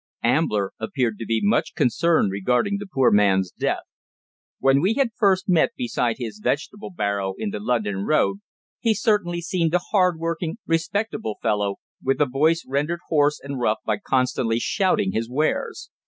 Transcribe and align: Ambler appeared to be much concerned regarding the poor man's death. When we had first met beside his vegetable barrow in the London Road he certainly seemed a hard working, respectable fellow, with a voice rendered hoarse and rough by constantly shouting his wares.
Ambler 0.23 0.73
appeared 0.79 1.19
to 1.19 1.27
be 1.27 1.41
much 1.43 1.75
concerned 1.75 2.31
regarding 2.31 2.77
the 2.79 2.87
poor 2.91 3.11
man's 3.11 3.51
death. 3.51 3.83
When 4.57 4.81
we 4.81 4.95
had 4.95 5.11
first 5.15 5.47
met 5.47 5.75
beside 5.75 6.15
his 6.17 6.41
vegetable 6.43 6.89
barrow 6.89 7.35
in 7.37 7.51
the 7.51 7.59
London 7.59 8.03
Road 8.03 8.37
he 8.79 8.95
certainly 8.95 9.41
seemed 9.41 9.75
a 9.75 9.79
hard 9.91 10.17
working, 10.17 10.57
respectable 10.65 11.37
fellow, 11.43 11.75
with 12.01 12.19
a 12.19 12.25
voice 12.25 12.65
rendered 12.67 13.01
hoarse 13.09 13.39
and 13.39 13.59
rough 13.59 13.77
by 13.85 13.97
constantly 14.03 14.57
shouting 14.57 15.11
his 15.11 15.29
wares. 15.29 15.91